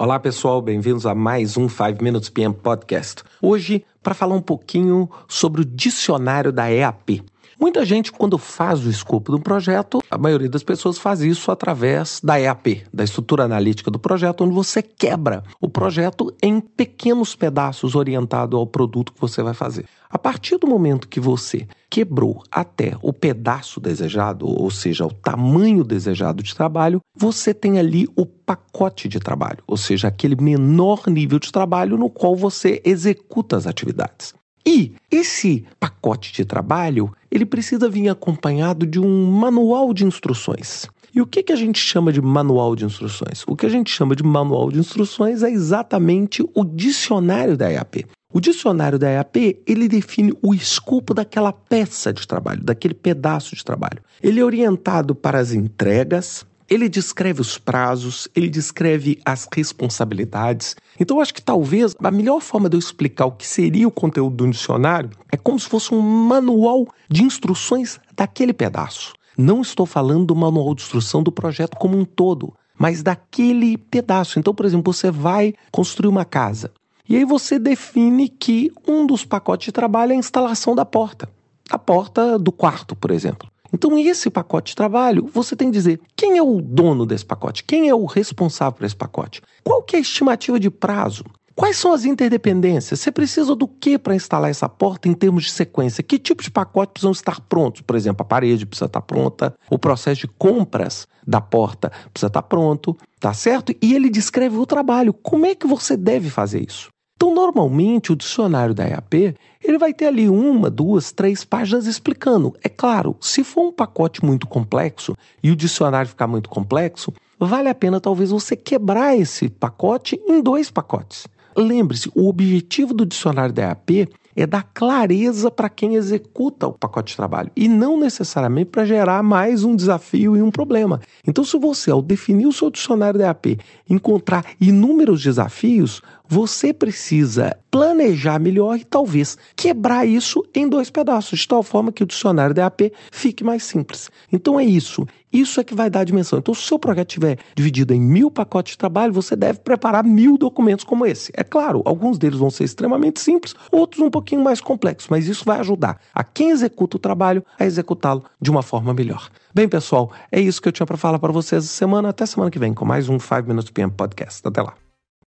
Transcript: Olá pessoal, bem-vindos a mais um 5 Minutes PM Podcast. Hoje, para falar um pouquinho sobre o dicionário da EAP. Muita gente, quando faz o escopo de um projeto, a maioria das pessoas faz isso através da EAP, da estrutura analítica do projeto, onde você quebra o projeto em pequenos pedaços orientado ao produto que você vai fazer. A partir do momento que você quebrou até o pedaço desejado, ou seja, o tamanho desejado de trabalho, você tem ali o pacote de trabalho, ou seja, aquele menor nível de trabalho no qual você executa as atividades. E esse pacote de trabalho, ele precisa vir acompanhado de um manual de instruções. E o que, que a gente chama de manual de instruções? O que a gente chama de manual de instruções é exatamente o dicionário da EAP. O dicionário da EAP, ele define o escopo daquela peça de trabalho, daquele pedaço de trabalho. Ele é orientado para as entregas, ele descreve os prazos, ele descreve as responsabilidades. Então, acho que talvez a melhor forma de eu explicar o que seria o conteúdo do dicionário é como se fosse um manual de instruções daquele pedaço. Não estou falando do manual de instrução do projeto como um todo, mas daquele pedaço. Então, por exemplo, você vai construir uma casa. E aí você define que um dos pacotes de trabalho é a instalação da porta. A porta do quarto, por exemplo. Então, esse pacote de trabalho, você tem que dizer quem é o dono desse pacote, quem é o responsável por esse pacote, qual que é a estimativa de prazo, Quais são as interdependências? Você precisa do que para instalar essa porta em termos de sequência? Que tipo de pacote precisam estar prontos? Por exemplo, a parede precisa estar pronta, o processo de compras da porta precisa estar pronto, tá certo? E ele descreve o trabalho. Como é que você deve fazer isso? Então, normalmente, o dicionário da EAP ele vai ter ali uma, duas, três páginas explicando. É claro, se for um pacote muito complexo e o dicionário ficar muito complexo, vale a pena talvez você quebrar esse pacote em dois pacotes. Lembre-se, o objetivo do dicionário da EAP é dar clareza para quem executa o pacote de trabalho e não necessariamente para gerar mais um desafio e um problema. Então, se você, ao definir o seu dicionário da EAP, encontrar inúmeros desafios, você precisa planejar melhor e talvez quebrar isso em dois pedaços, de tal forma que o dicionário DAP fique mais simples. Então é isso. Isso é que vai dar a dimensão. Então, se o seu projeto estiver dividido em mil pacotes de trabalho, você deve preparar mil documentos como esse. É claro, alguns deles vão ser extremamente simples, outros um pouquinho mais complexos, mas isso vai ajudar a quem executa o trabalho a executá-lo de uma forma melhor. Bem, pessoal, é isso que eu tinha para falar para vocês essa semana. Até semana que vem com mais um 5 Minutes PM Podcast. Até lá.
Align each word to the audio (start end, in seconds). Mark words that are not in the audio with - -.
Olá 0.00 0.16
pessoal, 0.20 0.62
bem-vindos 0.62 1.04
a 1.06 1.12
mais 1.12 1.56
um 1.56 1.68
5 1.68 2.04
Minutes 2.04 2.28
PM 2.28 2.54
Podcast. 2.54 3.24
Hoje, 3.42 3.84
para 4.00 4.14
falar 4.14 4.36
um 4.36 4.40
pouquinho 4.40 5.10
sobre 5.26 5.62
o 5.62 5.64
dicionário 5.64 6.52
da 6.52 6.70
EAP. 6.70 7.24
Muita 7.60 7.84
gente, 7.84 8.12
quando 8.12 8.38
faz 8.38 8.86
o 8.86 8.88
escopo 8.88 9.32
de 9.32 9.38
um 9.38 9.42
projeto, 9.42 10.00
a 10.08 10.16
maioria 10.16 10.48
das 10.48 10.62
pessoas 10.62 10.96
faz 10.96 11.22
isso 11.22 11.50
através 11.50 12.20
da 12.22 12.40
EAP, 12.40 12.84
da 12.94 13.02
estrutura 13.02 13.42
analítica 13.42 13.90
do 13.90 13.98
projeto, 13.98 14.44
onde 14.44 14.54
você 14.54 14.80
quebra 14.80 15.42
o 15.60 15.68
projeto 15.68 16.32
em 16.40 16.60
pequenos 16.60 17.34
pedaços 17.34 17.96
orientado 17.96 18.56
ao 18.56 18.64
produto 18.64 19.12
que 19.12 19.20
você 19.20 19.42
vai 19.42 19.54
fazer. 19.54 19.86
A 20.08 20.16
partir 20.16 20.56
do 20.56 20.68
momento 20.68 21.08
que 21.08 21.18
você 21.18 21.66
quebrou 21.90 22.44
até 22.48 22.96
o 23.02 23.12
pedaço 23.12 23.80
desejado, 23.80 24.46
ou 24.46 24.70
seja, 24.70 25.04
o 25.04 25.12
tamanho 25.12 25.82
desejado 25.82 26.44
de 26.44 26.54
trabalho, 26.54 27.00
você 27.14 27.52
tem 27.52 27.78
ali 27.78 28.08
o 28.16 28.24
pacote 28.24 29.08
de 29.08 29.18
trabalho, 29.18 29.64
ou 29.66 29.76
seja, 29.76 30.06
aquele 30.06 30.36
menor 30.40 31.08
nível 31.08 31.40
de 31.40 31.50
trabalho 31.50 31.98
no 31.98 32.08
qual 32.08 32.36
você 32.36 32.80
executa 32.84 33.56
as 33.56 33.66
atividades. 33.66 34.37
E 34.68 34.92
esse 35.10 35.64
pacote 35.80 36.30
de 36.30 36.44
trabalho, 36.44 37.10
ele 37.30 37.46
precisa 37.46 37.88
vir 37.88 38.10
acompanhado 38.10 38.86
de 38.86 39.00
um 39.00 39.24
manual 39.24 39.94
de 39.94 40.04
instruções. 40.04 40.86
E 41.14 41.22
o 41.22 41.26
que, 41.26 41.42
que 41.42 41.54
a 41.54 41.56
gente 41.56 41.78
chama 41.78 42.12
de 42.12 42.20
manual 42.20 42.76
de 42.76 42.84
instruções? 42.84 43.44
O 43.46 43.56
que 43.56 43.64
a 43.64 43.68
gente 43.70 43.90
chama 43.90 44.14
de 44.14 44.22
manual 44.22 44.70
de 44.70 44.78
instruções 44.78 45.42
é 45.42 45.50
exatamente 45.50 46.44
o 46.54 46.62
dicionário 46.62 47.56
da 47.56 47.72
EAP. 47.72 48.04
O 48.30 48.40
dicionário 48.40 48.98
da 48.98 49.08
EAP, 49.08 49.58
ele 49.66 49.88
define 49.88 50.34
o 50.42 50.54
escopo 50.54 51.14
daquela 51.14 51.50
peça 51.50 52.12
de 52.12 52.28
trabalho, 52.28 52.62
daquele 52.62 52.92
pedaço 52.92 53.56
de 53.56 53.64
trabalho. 53.64 54.02
Ele 54.22 54.38
é 54.38 54.44
orientado 54.44 55.14
para 55.14 55.38
as 55.38 55.54
entregas, 55.54 56.44
ele 56.68 56.88
descreve 56.88 57.40
os 57.40 57.56
prazos, 57.56 58.28
ele 58.36 58.48
descreve 58.48 59.18
as 59.24 59.48
responsabilidades. 59.52 60.76
Então, 61.00 61.20
acho 61.20 61.32
que 61.32 61.42
talvez 61.42 61.94
a 62.02 62.10
melhor 62.10 62.40
forma 62.40 62.68
de 62.68 62.76
eu 62.76 62.78
explicar 62.78 63.26
o 63.26 63.32
que 63.32 63.46
seria 63.46 63.88
o 63.88 63.92
conteúdo 63.92 64.36
do 64.36 64.50
dicionário 64.50 65.10
é 65.32 65.36
como 65.36 65.58
se 65.58 65.68
fosse 65.68 65.94
um 65.94 66.00
manual 66.00 66.86
de 67.08 67.22
instruções 67.22 67.98
daquele 68.14 68.52
pedaço. 68.52 69.14
Não 69.36 69.62
estou 69.62 69.86
falando 69.86 70.26
do 70.26 70.36
manual 70.36 70.74
de 70.74 70.82
instrução 70.82 71.22
do 71.22 71.32
projeto 71.32 71.76
como 71.76 71.96
um 71.96 72.04
todo, 72.04 72.52
mas 72.76 73.02
daquele 73.02 73.78
pedaço. 73.78 74.38
Então, 74.38 74.54
por 74.54 74.66
exemplo, 74.66 74.92
você 74.92 75.10
vai 75.10 75.54
construir 75.70 76.08
uma 76.08 76.24
casa. 76.24 76.72
E 77.08 77.16
aí 77.16 77.24
você 77.24 77.58
define 77.58 78.28
que 78.28 78.70
um 78.86 79.06
dos 79.06 79.24
pacotes 79.24 79.66
de 79.66 79.72
trabalho 79.72 80.12
é 80.12 80.16
a 80.16 80.18
instalação 80.18 80.74
da 80.74 80.84
porta. 80.84 81.28
A 81.70 81.78
porta 81.78 82.38
do 82.38 82.52
quarto, 82.52 82.94
por 82.94 83.10
exemplo. 83.10 83.48
Então, 83.72 83.98
esse 83.98 84.30
pacote 84.30 84.70
de 84.70 84.76
trabalho, 84.76 85.28
você 85.32 85.54
tem 85.54 85.68
que 85.68 85.76
dizer 85.76 86.00
quem 86.16 86.38
é 86.38 86.42
o 86.42 86.60
dono 86.60 87.04
desse 87.04 87.24
pacote, 87.24 87.64
quem 87.64 87.88
é 87.88 87.94
o 87.94 88.06
responsável 88.06 88.72
por 88.72 88.84
esse 88.84 88.96
pacote, 88.96 89.42
qual 89.62 89.82
que 89.82 89.96
é 89.96 89.98
a 89.98 90.02
estimativa 90.02 90.58
de 90.58 90.70
prazo, 90.70 91.24
Quais 91.58 91.76
são 91.76 91.92
as 91.92 92.04
interdependências? 92.04 93.00
Você 93.00 93.10
precisa 93.10 93.56
do 93.56 93.66
que 93.66 93.98
para 93.98 94.14
instalar 94.14 94.48
essa 94.48 94.68
porta 94.68 95.08
em 95.08 95.12
termos 95.12 95.42
de 95.42 95.50
sequência? 95.50 96.04
Que 96.04 96.16
tipo 96.16 96.40
de 96.40 96.52
pacote 96.52 96.92
precisam 96.92 97.10
estar 97.10 97.40
prontos? 97.40 97.80
Por 97.80 97.96
exemplo, 97.96 98.22
a 98.22 98.24
parede 98.24 98.64
precisa 98.64 98.86
estar 98.86 99.00
pronta, 99.00 99.52
o 99.68 99.76
processo 99.76 100.20
de 100.20 100.28
compras 100.28 101.08
da 101.26 101.40
porta 101.40 101.90
precisa 102.12 102.28
estar 102.28 102.42
pronto, 102.42 102.96
tá 103.18 103.34
certo? 103.34 103.74
E 103.82 103.92
ele 103.92 104.08
descreve 104.08 104.56
o 104.56 104.64
trabalho. 104.64 105.12
Como 105.12 105.46
é 105.46 105.54
que 105.56 105.66
você 105.66 105.96
deve 105.96 106.30
fazer 106.30 106.64
isso? 106.64 106.90
Então, 107.18 107.34
normalmente, 107.34 108.12
o 108.12 108.16
dicionário 108.16 108.72
da 108.72 108.86
EAP 108.86 109.34
ele 109.60 109.76
vai 109.76 109.92
ter 109.92 110.06
ali 110.06 110.28
uma, 110.28 110.70
duas, 110.70 111.10
três 111.10 111.44
páginas 111.44 111.84
explicando. 111.84 112.54
É 112.62 112.68
claro, 112.68 113.16
se 113.20 113.42
for 113.42 113.62
um 113.62 113.72
pacote 113.72 114.24
muito 114.24 114.46
complexo 114.46 115.16
e 115.42 115.50
o 115.50 115.56
dicionário 115.56 116.08
ficar 116.08 116.28
muito 116.28 116.48
complexo, 116.48 117.12
vale 117.36 117.68
a 117.68 117.74
pena 117.74 118.00
talvez 118.00 118.30
você 118.30 118.54
quebrar 118.54 119.16
esse 119.16 119.48
pacote 119.48 120.20
em 120.28 120.40
dois 120.40 120.70
pacotes. 120.70 121.26
Lembre-se, 121.56 122.08
o 122.14 122.28
objetivo 122.28 122.94
do 122.94 123.04
dicionário 123.04 123.52
da 123.52 123.62
EAP 123.62 124.08
é 124.36 124.46
dar 124.46 124.62
clareza 124.72 125.50
para 125.50 125.68
quem 125.68 125.96
executa 125.96 126.68
o 126.68 126.72
pacote 126.72 127.10
de 127.10 127.16
trabalho 127.16 127.50
e 127.56 127.68
não 127.68 127.98
necessariamente 127.98 128.70
para 128.70 128.84
gerar 128.84 129.20
mais 129.20 129.64
um 129.64 129.74
desafio 129.74 130.36
e 130.36 130.42
um 130.42 130.52
problema. 130.52 131.00
Então, 131.26 131.42
se 131.42 131.58
você, 131.58 131.90
ao 131.90 132.00
definir 132.00 132.46
o 132.46 132.52
seu 132.52 132.70
dicionário 132.70 133.18
da 133.18 133.26
EAP, 133.26 133.58
encontrar 133.90 134.44
inúmeros 134.60 135.20
desafios, 135.20 136.00
você 136.28 136.72
precisa 136.72 137.56
planejar 137.70 138.38
melhor 138.38 138.76
e 138.78 138.84
talvez 138.84 139.38
quebrar 139.56 140.06
isso 140.06 140.44
em 140.54 140.68
dois 140.68 140.90
pedaços, 140.90 141.40
de 141.40 141.48
tal 141.48 141.62
forma 141.62 141.90
que 141.90 142.02
o 142.02 142.06
dicionário 142.06 142.54
DAP 142.54 142.92
fique 143.10 143.42
mais 143.42 143.62
simples. 143.62 144.10
Então 144.32 144.60
é 144.60 144.64
isso. 144.64 145.06
Isso 145.32 145.60
é 145.60 145.64
que 145.64 145.74
vai 145.74 145.90
dar 145.90 146.00
a 146.00 146.04
dimensão. 146.04 146.38
Então, 146.38 146.54
se 146.54 146.62
o 146.62 146.66
seu 146.66 146.78
projeto 146.78 147.08
estiver 147.08 147.38
dividido 147.54 147.92
em 147.92 148.00
mil 148.00 148.30
pacotes 148.30 148.72
de 148.72 148.78
trabalho, 148.78 149.12
você 149.12 149.36
deve 149.36 149.58
preparar 149.58 150.02
mil 150.02 150.38
documentos 150.38 150.84
como 150.84 151.04
esse. 151.04 151.30
É 151.36 151.44
claro, 151.44 151.82
alguns 151.84 152.18
deles 152.18 152.38
vão 152.38 152.50
ser 152.50 152.64
extremamente 152.64 153.20
simples, 153.20 153.54
outros 153.70 154.02
um 154.02 154.10
pouquinho 154.10 154.42
mais 154.42 154.60
complexos, 154.60 155.08
mas 155.10 155.28
isso 155.28 155.44
vai 155.44 155.60
ajudar 155.60 156.00
a 156.14 156.24
quem 156.24 156.50
executa 156.50 156.96
o 156.96 157.00
trabalho 157.00 157.44
a 157.58 157.66
executá-lo 157.66 158.24
de 158.40 158.50
uma 158.50 158.62
forma 158.62 158.94
melhor. 158.94 159.28
Bem, 159.54 159.68
pessoal, 159.68 160.10
é 160.32 160.40
isso 160.40 160.62
que 160.62 160.68
eu 160.68 160.72
tinha 160.72 160.86
para 160.86 160.96
falar 160.96 161.18
para 161.18 161.32
vocês 161.32 161.64
essa 161.64 161.74
semana. 161.74 162.08
Até 162.08 162.24
semana 162.24 162.50
que 162.50 162.58
vem 162.58 162.72
com 162.72 162.84
mais 162.84 163.08
um 163.08 163.18
5 163.18 163.42
Minutes 163.46 163.70
PM 163.70 163.92
Podcast. 163.92 164.40
Até 164.46 164.62
lá. 164.62 164.87